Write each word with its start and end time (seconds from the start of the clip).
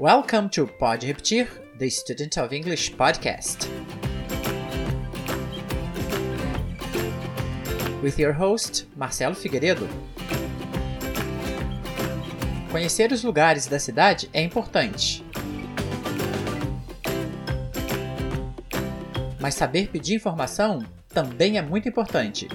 Welcome 0.00 0.48
to 0.50 0.64
Pode 0.64 1.04
Repetir, 1.04 1.48
the 1.76 1.90
Student 1.90 2.38
of 2.38 2.54
English 2.54 2.94
podcast. 2.94 3.66
With 8.00 8.16
your 8.16 8.32
host, 8.32 8.86
Marcelo 8.94 9.34
Figueiredo. 9.34 9.88
Conhecer 12.70 13.10
os 13.10 13.24
lugares 13.24 13.66
da 13.66 13.80
cidade 13.80 14.30
é 14.32 14.40
importante. 14.40 15.24
Mas 19.40 19.56
saber 19.56 19.88
pedir 19.88 20.14
informação 20.14 20.86
também 21.08 21.58
é 21.58 21.62
muito 21.62 21.88
importante. 21.88 22.46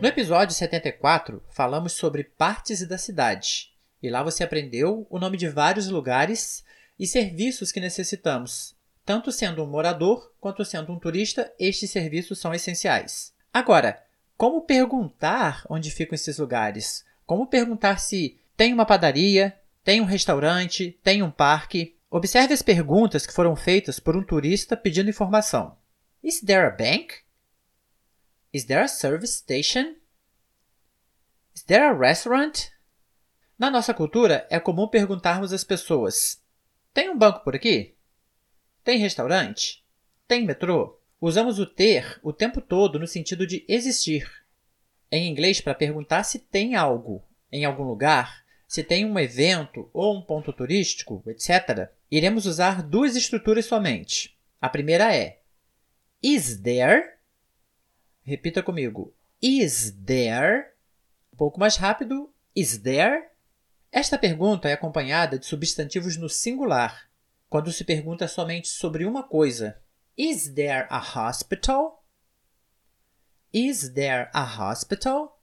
No 0.00 0.06
episódio 0.06 0.54
74, 0.54 1.42
falamos 1.50 1.94
sobre 1.94 2.22
partes 2.22 2.86
da 2.86 2.96
cidade. 2.96 3.71
E 4.02 4.10
lá 4.10 4.22
você 4.22 4.42
aprendeu 4.42 5.06
o 5.08 5.18
nome 5.18 5.36
de 5.36 5.48
vários 5.48 5.88
lugares 5.88 6.64
e 6.98 7.06
serviços 7.06 7.70
que 7.70 7.80
necessitamos. 7.80 8.74
Tanto 9.04 9.30
sendo 9.30 9.62
um 9.62 9.66
morador 9.66 10.32
quanto 10.40 10.64
sendo 10.64 10.92
um 10.92 10.98
turista, 10.98 11.52
estes 11.58 11.90
serviços 11.90 12.38
são 12.38 12.52
essenciais. 12.52 13.32
Agora, 13.52 14.02
como 14.36 14.62
perguntar 14.62 15.64
onde 15.68 15.90
ficam 15.90 16.14
esses 16.14 16.38
lugares? 16.38 17.04
Como 17.26 17.46
perguntar 17.46 17.98
se 17.98 18.40
tem 18.56 18.72
uma 18.72 18.86
padaria, 18.86 19.56
tem 19.84 20.00
um 20.00 20.04
restaurante, 20.04 20.98
tem 21.02 21.22
um 21.22 21.30
parque? 21.30 21.96
Observe 22.10 22.52
as 22.52 22.62
perguntas 22.62 23.24
que 23.26 23.32
foram 23.32 23.56
feitas 23.56 23.98
por 23.98 24.16
um 24.16 24.22
turista 24.22 24.76
pedindo 24.76 25.10
informação. 25.10 25.76
Is 26.22 26.40
there 26.40 26.66
a 26.66 26.70
bank? 26.70 27.14
Is 28.52 28.64
there 28.64 28.82
a 28.82 28.88
service 28.88 29.34
station? 29.34 29.96
Is 31.54 31.62
there 31.62 31.84
a 31.84 31.92
restaurant? 31.92 32.70
Na 33.62 33.70
nossa 33.70 33.94
cultura, 33.94 34.44
é 34.50 34.58
comum 34.58 34.88
perguntarmos 34.88 35.52
às 35.52 35.62
pessoas: 35.62 36.42
Tem 36.92 37.08
um 37.08 37.16
banco 37.16 37.44
por 37.44 37.54
aqui? 37.54 37.94
Tem 38.82 38.98
restaurante? 38.98 39.84
Tem 40.26 40.44
metrô? 40.44 40.98
Usamos 41.20 41.60
o 41.60 41.64
ter 41.64 42.18
o 42.24 42.32
tempo 42.32 42.60
todo 42.60 42.98
no 42.98 43.06
sentido 43.06 43.46
de 43.46 43.64
existir. 43.68 44.28
Em 45.12 45.30
inglês, 45.30 45.60
para 45.60 45.76
perguntar 45.76 46.24
se 46.24 46.40
tem 46.40 46.74
algo 46.74 47.22
em 47.52 47.64
algum 47.64 47.84
lugar, 47.84 48.44
se 48.66 48.82
tem 48.82 49.06
um 49.06 49.16
evento 49.16 49.88
ou 49.92 50.18
um 50.18 50.22
ponto 50.22 50.52
turístico, 50.52 51.22
etc., 51.28 51.88
iremos 52.10 52.46
usar 52.46 52.82
duas 52.82 53.14
estruturas 53.14 53.66
somente. 53.66 54.36
A 54.60 54.68
primeira 54.68 55.14
é 55.14 55.38
Is 56.20 56.60
there? 56.60 57.12
Repita 58.24 58.60
comigo. 58.60 59.14
Is 59.40 59.92
there? 60.04 60.66
Um 61.32 61.36
pouco 61.36 61.60
mais 61.60 61.76
rápido. 61.76 62.28
Is 62.56 62.78
there? 62.78 63.30
Esta 63.92 64.16
pergunta 64.16 64.70
é 64.70 64.72
acompanhada 64.72 65.38
de 65.38 65.44
substantivos 65.44 66.16
no 66.16 66.26
singular, 66.26 67.10
quando 67.46 67.70
se 67.70 67.84
pergunta 67.84 68.26
somente 68.26 68.68
sobre 68.68 69.04
uma 69.04 69.22
coisa. 69.22 69.78
Is 70.16 70.48
there 70.48 70.86
a 70.88 70.98
hospital? 70.98 72.02
Is 73.52 73.90
there 73.90 74.30
a 74.32 74.70
hospital? 74.70 75.38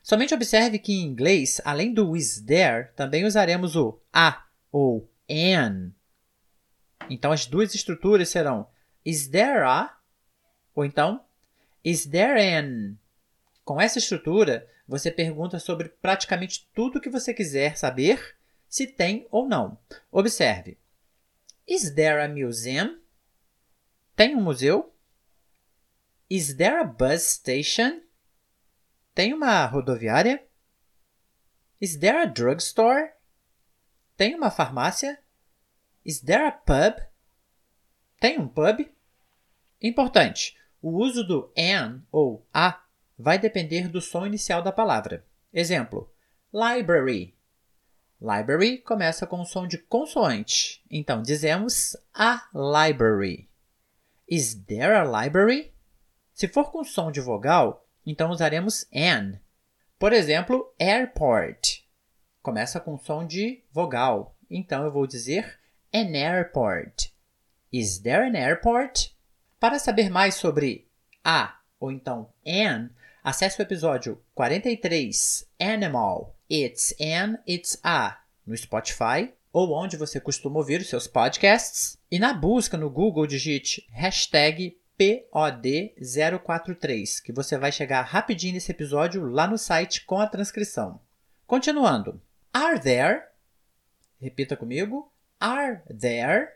Somente 0.00 0.32
observe 0.32 0.78
que 0.78 0.92
em 0.92 1.02
inglês, 1.02 1.60
além 1.64 1.92
do 1.92 2.16
is 2.16 2.40
there, 2.40 2.92
também 2.94 3.24
usaremos 3.24 3.74
o 3.74 4.00
a 4.12 4.46
ou 4.70 5.10
an. 5.28 5.90
Então 7.10 7.32
as 7.32 7.46
duas 7.46 7.74
estruturas 7.74 8.28
serão 8.28 8.68
is 9.04 9.26
there 9.26 9.64
a 9.64 9.92
ou 10.72 10.84
então 10.84 11.24
is 11.84 12.06
there 12.06 12.40
an. 12.40 12.96
Com 13.64 13.80
essa 13.80 13.98
estrutura, 13.98 14.68
você 14.92 15.10
pergunta 15.10 15.58
sobre 15.58 15.88
praticamente 15.88 16.68
tudo 16.74 17.00
que 17.00 17.08
você 17.08 17.32
quiser 17.32 17.78
saber, 17.78 18.36
se 18.68 18.86
tem 18.86 19.26
ou 19.30 19.48
não. 19.48 19.78
Observe: 20.10 20.76
Is 21.66 21.94
there 21.94 22.22
a 22.22 22.28
museum? 22.28 23.00
Tem 24.14 24.36
um 24.36 24.42
museu? 24.42 24.94
Is 26.28 26.54
there 26.54 26.76
a 26.76 26.84
bus 26.84 27.22
station? 27.22 28.02
Tem 29.14 29.32
uma 29.32 29.64
rodoviária? 29.64 30.46
Is 31.80 31.96
there 31.96 32.18
a 32.18 32.26
drugstore? 32.26 33.12
Tem 34.14 34.34
uma 34.34 34.50
farmácia? 34.50 35.18
Is 36.04 36.20
there 36.20 36.44
a 36.44 36.52
pub? 36.52 37.02
Tem 38.20 38.38
um 38.38 38.46
pub? 38.46 38.86
Importante: 39.80 40.54
o 40.82 40.90
uso 40.90 41.24
do 41.24 41.50
an 41.56 42.02
ou 42.12 42.46
a 42.52 42.82
vai 43.18 43.38
depender 43.38 43.88
do 43.88 44.00
som 44.00 44.26
inicial 44.26 44.62
da 44.62 44.72
palavra. 44.72 45.24
Exemplo: 45.52 46.10
library. 46.52 47.34
Library 48.20 48.78
começa 48.78 49.26
com 49.26 49.40
o 49.40 49.44
som 49.44 49.66
de 49.66 49.78
consoante, 49.78 50.84
então 50.90 51.22
dizemos 51.22 51.96
a 52.14 52.48
library. 52.54 53.48
Is 54.28 54.54
there 54.54 54.94
a 54.94 55.04
library? 55.04 55.72
Se 56.32 56.46
for 56.46 56.70
com 56.70 56.84
som 56.84 57.10
de 57.10 57.20
vogal, 57.20 57.86
então 58.06 58.30
usaremos 58.30 58.86
an. 58.94 59.40
Por 59.98 60.12
exemplo, 60.12 60.72
airport. 60.78 61.84
Começa 62.42 62.80
com 62.80 62.96
som 62.96 63.26
de 63.26 63.62
vogal, 63.72 64.36
então 64.50 64.84
eu 64.84 64.92
vou 64.92 65.06
dizer 65.06 65.58
an 65.92 66.16
airport. 66.16 67.12
Is 67.72 67.98
there 67.98 68.26
an 68.26 68.36
airport? 68.36 69.14
Para 69.58 69.78
saber 69.78 70.10
mais 70.10 70.34
sobre 70.34 70.88
a 71.24 71.58
ou 71.78 71.90
então 71.90 72.32
an, 72.46 72.90
Acesse 73.24 73.60
o 73.60 73.62
episódio 73.62 74.20
43 74.34 75.48
Animal 75.60 76.36
It's 76.50 76.92
An 77.00 77.38
It's 77.46 77.78
A 77.80 78.20
no 78.44 78.56
Spotify 78.56 79.32
ou 79.52 79.72
onde 79.72 79.96
você 79.96 80.18
costuma 80.18 80.58
ouvir 80.58 80.80
os 80.80 80.88
seus 80.88 81.06
podcasts. 81.06 81.96
E 82.10 82.18
na 82.18 82.34
busca 82.34 82.76
no 82.76 82.90
Google 82.90 83.24
digite 83.24 83.86
hashtag 83.92 84.76
POD043, 84.98 87.22
que 87.22 87.30
você 87.30 87.56
vai 87.56 87.70
chegar 87.70 88.02
rapidinho 88.02 88.54
nesse 88.54 88.72
episódio 88.72 89.24
lá 89.24 89.46
no 89.46 89.56
site 89.56 90.04
com 90.04 90.18
a 90.18 90.26
transcrição. 90.26 91.00
Continuando. 91.46 92.20
Are 92.52 92.80
there? 92.80 93.22
Repita 94.20 94.56
comigo. 94.56 95.12
Are 95.38 95.80
there? 95.96 96.48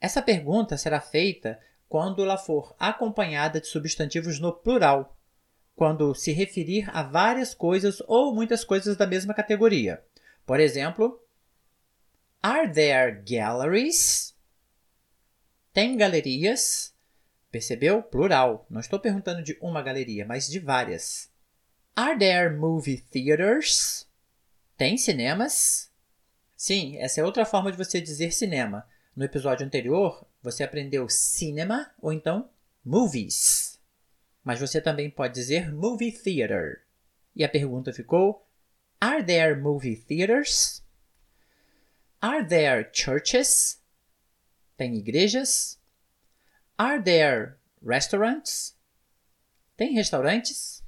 Essa 0.00 0.22
pergunta 0.22 0.78
será 0.78 0.98
feita 0.98 1.60
quando 1.90 2.22
ela 2.22 2.38
for 2.38 2.74
acompanhada 2.78 3.60
de 3.60 3.66
substantivos 3.66 4.40
no 4.40 4.50
plural, 4.50 5.12
quando 5.76 6.14
se 6.14 6.32
referir 6.32 6.90
a 6.92 7.02
várias 7.02 7.54
coisas 7.54 8.02
ou 8.08 8.34
muitas 8.34 8.64
coisas 8.64 8.96
da 8.96 9.06
mesma 9.06 9.34
categoria. 9.34 10.02
Por 10.46 10.58
exemplo, 10.58 11.22
Are 12.42 12.72
there 12.72 13.22
galleries? 13.22 14.34
Tem 15.74 15.96
galerias? 15.96 16.94
Percebeu? 17.50 18.02
Plural. 18.02 18.66
Não 18.70 18.80
estou 18.80 18.98
perguntando 18.98 19.42
de 19.42 19.58
uma 19.60 19.82
galeria, 19.82 20.24
mas 20.24 20.48
de 20.48 20.58
várias. 20.58 21.30
Are 21.94 22.18
there 22.18 22.56
movie 22.56 22.98
theaters? 22.98 24.08
Tem 24.78 24.96
cinemas? 24.96 25.90
Sim, 26.56 26.96
essa 26.98 27.20
é 27.20 27.24
outra 27.24 27.44
forma 27.44 27.70
de 27.70 27.76
você 27.76 28.00
dizer 28.00 28.32
cinema. 28.32 28.86
No 29.14 29.24
episódio 29.24 29.66
anterior, 29.66 30.26
você 30.42 30.64
aprendeu 30.64 31.08
cinema 31.08 31.90
ou 32.00 32.12
então 32.12 32.48
movies 32.84 33.75
mas 34.46 34.60
você 34.60 34.80
também 34.80 35.10
pode 35.10 35.34
dizer 35.34 35.74
movie 35.74 36.12
theater. 36.12 36.84
E 37.34 37.42
a 37.42 37.48
pergunta 37.48 37.92
ficou: 37.92 38.46
Are 39.00 39.20
there 39.20 39.56
movie 39.56 39.96
theaters? 39.96 40.84
Are 42.20 42.46
there 42.46 42.88
churches? 42.92 43.82
Tem 44.76 44.94
igrejas? 44.94 45.80
Are 46.78 47.02
there 47.02 47.56
restaurants? 47.84 48.76
Tem 49.76 49.92
restaurantes? 49.94 50.80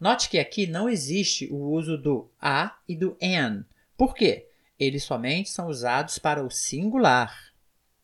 Note 0.00 0.28
que 0.28 0.40
aqui 0.40 0.66
não 0.66 0.88
existe 0.88 1.46
o 1.52 1.56
uso 1.56 1.96
do 1.96 2.28
a 2.40 2.76
e 2.88 2.96
do 2.96 3.16
an. 3.22 3.64
Por 3.96 4.16
quê? 4.16 4.50
Eles 4.76 5.04
somente 5.04 5.48
são 5.48 5.68
usados 5.68 6.18
para 6.18 6.44
o 6.44 6.50
singular. 6.50 7.54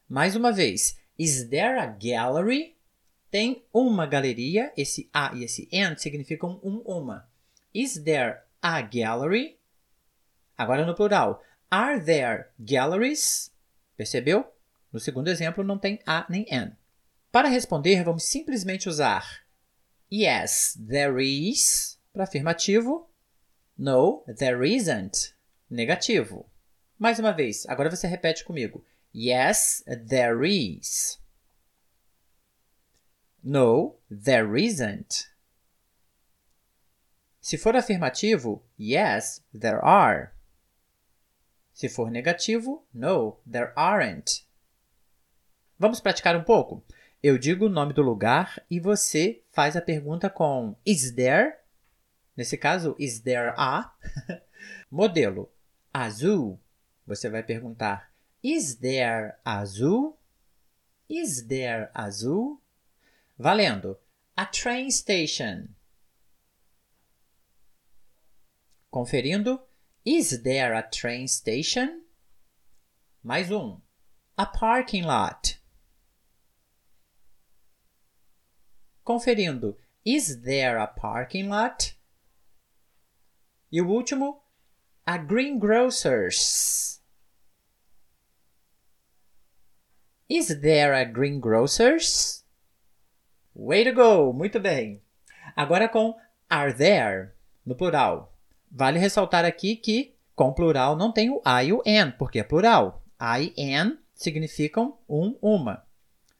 Mais 0.08 0.36
uma 0.36 0.52
vez, 0.52 0.96
is 1.18 1.48
there 1.48 1.76
a 1.80 1.86
gallery? 1.86 2.76
Tem 3.30 3.64
uma 3.72 4.06
galeria, 4.06 4.72
esse 4.76 5.08
a 5.12 5.32
e 5.34 5.44
esse 5.44 5.68
and 5.72 5.96
significam 5.96 6.60
um 6.62 6.82
uma. 6.84 7.28
Is 7.72 8.02
there 8.02 8.40
a 8.60 8.80
gallery? 8.82 9.58
Agora 10.58 10.84
no 10.84 10.94
plural. 10.94 11.42
Are 11.70 12.04
there 12.04 12.48
galleries? 12.58 13.52
Percebeu? 13.96 14.44
No 14.92 14.98
segundo 14.98 15.28
exemplo 15.28 15.62
não 15.62 15.78
tem 15.78 16.00
a 16.04 16.26
nem 16.28 16.44
an. 16.50 16.76
Para 17.30 17.48
responder, 17.48 18.02
vamos 18.02 18.24
simplesmente 18.24 18.88
usar 18.88 19.44
Yes, 20.12 20.76
there 20.88 21.22
is 21.22 21.96
para 22.12 22.24
afirmativo. 22.24 23.08
No, 23.78 24.24
there 24.26 24.66
isn't. 24.66 25.32
Negativo. 25.70 26.50
Mais 26.98 27.20
uma 27.20 27.32
vez, 27.32 27.64
agora 27.68 27.88
você 27.88 28.08
repete 28.08 28.44
comigo. 28.44 28.84
Yes, 29.14 29.84
there 30.08 30.44
is. 30.44 31.19
No, 33.42 33.96
there 34.10 34.56
isn't. 34.56 35.30
Se 37.40 37.56
for 37.56 37.74
afirmativo, 37.74 38.62
yes, 38.78 39.42
there 39.52 39.82
are. 39.84 40.32
Se 41.72 41.88
for 41.88 42.10
negativo, 42.10 42.82
no, 42.92 43.38
there 43.50 43.72
aren't. 43.74 44.44
Vamos 45.78 46.00
praticar 46.00 46.36
um 46.36 46.44
pouco? 46.44 46.84
Eu 47.22 47.38
digo 47.38 47.66
o 47.66 47.70
nome 47.70 47.94
do 47.94 48.02
lugar 48.02 48.62
e 48.70 48.78
você 48.78 49.42
faz 49.50 49.76
a 49.76 49.80
pergunta 49.80 50.28
com 50.28 50.76
is 50.84 51.12
there? 51.12 51.56
Nesse 52.36 52.58
caso, 52.58 52.94
is 52.98 53.20
there 53.20 53.54
a? 53.56 53.90
Modelo 54.90 55.50
azul. 55.92 56.58
Você 57.06 57.28
vai 57.28 57.42
perguntar 57.42 58.12
is 58.42 58.76
there 58.76 59.34
azul? 59.44 60.18
Is 61.08 61.42
there 61.46 61.90
azul? 61.94 62.60
Valendo. 63.40 63.96
A 64.36 64.46
train 64.52 64.90
station. 64.90 65.74
Conferindo. 68.92 69.60
Is 70.04 70.42
there 70.42 70.74
a 70.74 70.86
train 70.92 71.26
station? 71.26 72.02
Mais 73.24 73.50
um. 73.50 73.80
A 74.36 74.44
parking 74.44 75.04
lot. 75.04 75.56
Conferindo. 79.06 79.76
Is 80.04 80.42
there 80.42 80.76
a 80.76 80.86
parking 80.86 81.48
lot? 81.48 81.94
E 83.72 83.80
o 83.80 83.86
último, 83.86 84.40
a 85.06 85.16
greengrocers. 85.16 87.00
Is 90.28 90.60
there 90.60 90.92
a 90.92 91.06
greengrocers? 91.06 92.39
Way 93.54 93.84
to 93.84 93.94
go! 93.94 94.32
Muito 94.32 94.60
bem! 94.60 95.02
Agora 95.56 95.88
com 95.88 96.14
are 96.48 96.72
there, 96.72 97.30
no 97.66 97.74
plural. 97.74 98.32
Vale 98.70 98.98
ressaltar 98.98 99.44
aqui 99.44 99.74
que 99.74 100.14
com 100.34 100.52
plural 100.52 100.96
não 100.96 101.12
tem 101.12 101.30
o 101.30 101.42
I 101.44 101.66
e 101.66 101.72
o 101.72 101.82
N, 101.84 102.12
porque 102.12 102.38
é 102.38 102.44
plural. 102.44 103.04
I 103.20 103.52
e 103.56 103.70
N 103.72 103.98
significam 104.14 104.98
um, 105.08 105.36
uma. 105.42 105.84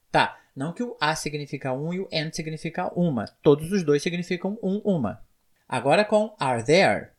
Tá, 0.09 0.39
não 0.55 0.73
que 0.73 0.81
o 0.81 0.95
A 0.99 1.15
significa 1.15 1.73
um 1.73 1.93
e 1.93 1.99
o 1.99 2.07
N 2.09 2.33
significa 2.33 2.91
uma. 2.97 3.25
Todos 3.43 3.71
os 3.71 3.83
dois 3.83 4.01
significam 4.01 4.57
um, 4.63 4.77
uma. 4.85 5.21
Agora 5.67 6.05
com 6.05 6.33
are 6.39 6.63
there. 6.63 7.09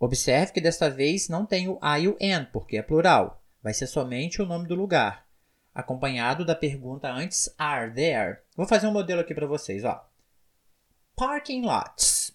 Observe 0.00 0.52
que 0.52 0.60
desta 0.60 0.90
vez 0.90 1.28
não 1.28 1.46
tem 1.46 1.68
o 1.68 1.78
I 1.82 2.04
e 2.04 2.08
o 2.08 2.16
N, 2.18 2.46
porque 2.52 2.78
é 2.78 2.82
plural. 2.82 3.42
Vai 3.62 3.74
ser 3.74 3.86
somente 3.86 4.40
o 4.42 4.46
nome 4.46 4.66
do 4.66 4.74
lugar, 4.74 5.21
acompanhado 5.74 6.44
da 6.44 6.54
pergunta 6.54 7.10
antes 7.10 7.52
are 7.58 7.92
there. 7.92 8.42
Vou 8.56 8.66
fazer 8.66 8.86
um 8.86 8.92
modelo 8.92 9.20
aqui 9.20 9.34
para 9.34 9.46
vocês, 9.46 9.84
ó. 9.84 10.06
Parking 11.16 11.64
lots. 11.64 12.34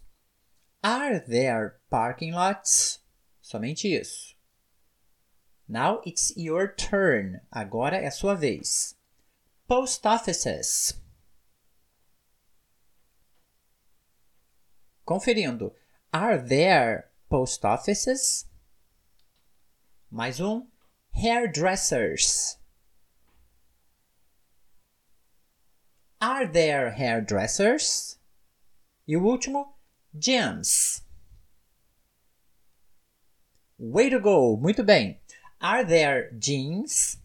Are 0.82 1.20
there 1.20 1.76
parking 1.90 2.32
lots? 2.32 3.04
Somente 3.42 3.88
isso. 3.88 4.36
Now 5.68 6.02
it's 6.06 6.34
your 6.38 6.74
turn. 6.76 7.42
Agora 7.52 7.98
é 7.98 8.08
a 8.08 8.12
sua 8.12 8.36
vez. 8.36 8.96
Post 9.68 10.08
offices. 10.08 11.02
Conferindo. 15.04 15.74
Are 16.12 16.42
there 16.42 17.10
post 17.30 17.66
offices? 17.66 18.46
Mais 20.10 20.40
um. 20.40 20.68
Hairdressers. 21.14 22.58
Are 26.20 26.48
there 26.48 26.90
hairdressers? 26.90 28.18
E 29.08 29.16
o 29.16 29.24
último, 29.24 29.78
gyms. 30.12 31.04
Way 33.78 34.10
to 34.10 34.20
go! 34.20 34.58
Muito 34.58 34.84
bem. 34.84 35.20
Are 35.60 35.86
there 35.86 36.32
gyms? 36.34 37.20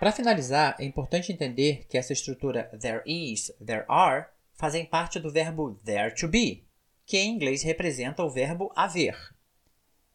Para 0.00 0.10
finalizar, 0.10 0.74
é 0.80 0.84
importante 0.84 1.32
entender 1.32 1.86
que 1.88 1.96
essa 1.96 2.12
estrutura 2.12 2.68
there 2.80 3.02
is, 3.06 3.52
there 3.64 3.84
are 3.88 4.26
fazem 4.54 4.84
parte 4.84 5.20
do 5.20 5.30
verbo 5.30 5.78
there 5.84 6.12
to 6.16 6.26
be, 6.26 6.64
que 7.06 7.16
em 7.16 7.32
inglês 7.32 7.62
representa 7.62 8.24
o 8.24 8.30
verbo 8.30 8.72
haver. 8.74 9.16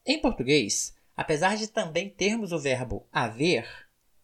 Em 0.06 0.20
português, 0.20 0.93
apesar 1.16 1.58
de 1.58 1.68
também 1.68 2.10
termos 2.10 2.52
o 2.52 2.60
verbo 2.60 3.08
haver, 3.12 3.68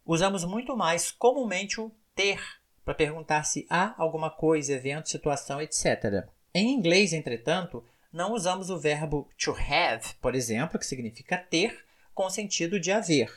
usamos 0.06 0.44
muito 0.44 0.76
mais 0.76 1.12
comumente 1.12 1.80
o 1.80 1.92
ter 2.16 2.42
para 2.84 2.96
perguntar 2.96 3.44
se 3.44 3.68
há 3.70 3.94
alguma 3.98 4.30
coisa, 4.32 4.74
evento, 4.74 5.10
situação, 5.10 5.62
etc. 5.62 6.28
Em 6.54 6.72
inglês, 6.72 7.14
entretanto, 7.14 7.84
não 8.12 8.34
usamos 8.34 8.70
o 8.72 8.80
verbo 8.80 9.30
to 9.38 9.52
have, 9.52 10.16
por 10.20 10.34
exemplo, 10.34 10.80
que 10.80 10.86
significa 10.86 11.38
ter, 11.38 11.86
com 12.14 12.26
o 12.26 12.30
sentido 12.30 12.80
de 12.80 12.92
haver. 12.92 13.32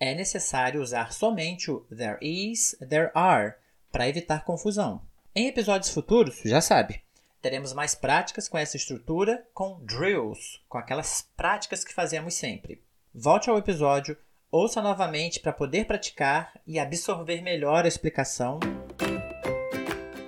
É 0.00 0.14
necessário 0.14 0.82
usar 0.82 1.12
somente 1.12 1.70
o 1.70 1.80
there 1.96 2.18
is, 2.20 2.76
there 2.88 3.12
are, 3.14 3.54
para 3.92 4.08
evitar 4.08 4.44
confusão. 4.44 5.00
Em 5.34 5.46
episódios 5.46 5.92
futuros, 5.92 6.40
já 6.44 6.60
sabe, 6.60 7.00
teremos 7.42 7.72
mais 7.72 7.94
práticas 7.94 8.48
com 8.48 8.56
essa 8.56 8.76
estrutura, 8.76 9.44
com 9.52 9.80
drills, 9.84 10.60
com 10.68 10.78
aquelas 10.78 11.28
práticas 11.36 11.84
que 11.84 11.92
fazemos 11.92 12.34
sempre. 12.34 12.80
Volte 13.12 13.50
ao 13.50 13.58
episódio, 13.58 14.16
ouça 14.50 14.80
novamente 14.80 15.40
para 15.40 15.52
poder 15.52 15.86
praticar 15.86 16.52
e 16.64 16.78
absorver 16.78 17.42
melhor 17.42 17.84
a 17.84 17.88
explicação. 17.88 18.60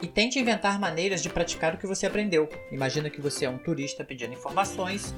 E 0.03 0.09
tente 0.09 0.39
inventar 0.39 0.79
maneiras 0.79 1.23
de 1.23 1.31
praticar 1.31 1.75
o 1.75 1.79
que 1.79 1.87
você 1.87 2.05
aprendeu. 2.05 2.49
Imagina 2.71 3.09
que 3.09 3.21
você 3.21 3.45
é 3.45 3.49
um 3.49 3.59
turista 3.59 4.05
pedindo 4.05 4.35
informações 4.35 5.15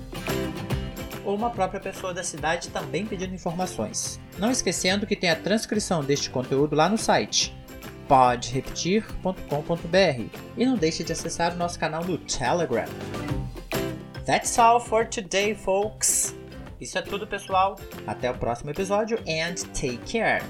ou 1.24 1.34
uma 1.34 1.50
própria 1.50 1.80
pessoa 1.80 2.14
da 2.14 2.22
cidade 2.22 2.68
também 2.68 3.04
pedindo 3.04 3.34
informações. 3.34 4.20
Não 4.38 4.50
esquecendo 4.50 5.06
que 5.06 5.16
tem 5.16 5.30
a 5.30 5.34
transcrição 5.34 6.04
deste 6.04 6.30
conteúdo 6.30 6.76
lá 6.76 6.88
no 6.88 6.98
site 6.98 7.56
podrepetir.com.br 8.08 10.38
e 10.56 10.66
não 10.66 10.76
deixe 10.76 11.04
de 11.04 11.12
acessar 11.12 11.54
o 11.54 11.56
nosso 11.56 11.78
canal 11.78 12.04
no 12.04 12.18
Telegram. 12.18 12.88
That's 14.24 14.58
all 14.58 14.80
for 14.80 15.06
today, 15.06 15.54
folks. 15.54 16.34
Isso 16.80 16.98
é 16.98 17.02
tudo, 17.02 17.26
pessoal. 17.26 17.76
Até 18.06 18.30
o 18.30 18.34
próximo 18.34 18.70
episódio 18.70 19.18
and 19.20 19.54
take 19.72 19.98
care. 19.98 20.42